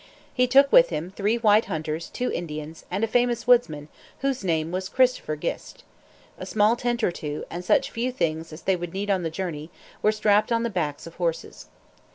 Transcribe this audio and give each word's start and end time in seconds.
He 0.33 0.47
took 0.47 0.71
with 0.71 0.89
him 0.89 1.11
three 1.11 1.35
white 1.35 1.65
hunters, 1.65 2.09
two 2.09 2.31
Indians, 2.31 2.85
and 2.89 3.03
a 3.03 3.07
famous 3.07 3.45
woodsman, 3.45 3.87
whose 4.21 4.43
name 4.43 4.71
was 4.71 4.89
Christopher 4.89 5.35
Gist. 5.35 5.83
A 6.39 6.45
small 6.47 6.75
tent 6.75 7.03
or 7.03 7.11
two, 7.11 7.45
and 7.51 7.63
such 7.63 7.91
few 7.91 8.11
things 8.11 8.51
as 8.51 8.63
they 8.63 8.75
would 8.75 8.93
need 8.95 9.11
on 9.11 9.21
the 9.21 9.29
journey, 9.29 9.69
were 10.01 10.11
strapped 10.11 10.51
on 10.51 10.63
the 10.63 10.71
backs 10.71 11.05
of 11.05 11.17
horses. 11.17 11.67